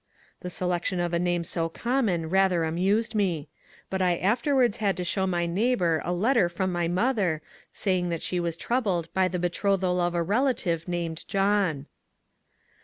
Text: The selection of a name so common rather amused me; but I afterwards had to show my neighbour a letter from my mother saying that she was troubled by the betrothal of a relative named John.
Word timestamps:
The 0.39 0.49
selection 0.49 0.99
of 0.99 1.13
a 1.13 1.19
name 1.19 1.43
so 1.43 1.69
common 1.69 2.27
rather 2.31 2.63
amused 2.63 3.13
me; 3.13 3.49
but 3.91 4.01
I 4.01 4.17
afterwards 4.17 4.77
had 4.77 4.97
to 4.97 5.03
show 5.03 5.27
my 5.27 5.45
neighbour 5.45 6.01
a 6.03 6.11
letter 6.11 6.49
from 6.49 6.71
my 6.71 6.87
mother 6.87 7.43
saying 7.71 8.09
that 8.09 8.23
she 8.23 8.39
was 8.39 8.55
troubled 8.55 9.13
by 9.13 9.27
the 9.27 9.37
betrothal 9.37 9.99
of 10.01 10.15
a 10.15 10.23
relative 10.23 10.87
named 10.87 11.23
John. 11.27 11.85